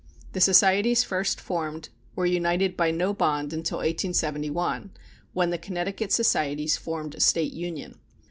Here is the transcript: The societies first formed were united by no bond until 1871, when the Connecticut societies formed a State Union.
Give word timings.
The 0.33 0.41
societies 0.41 1.03
first 1.03 1.39
formed 1.39 1.89
were 2.15 2.25
united 2.25 2.75
by 2.75 2.89
no 2.89 3.13
bond 3.13 3.53
until 3.53 3.77
1871, 3.77 4.89
when 5.33 5.51
the 5.51 5.59
Connecticut 5.59 6.11
societies 6.11 6.75
formed 6.75 7.13
a 7.13 7.19
State 7.19 7.53
Union. 7.53 7.99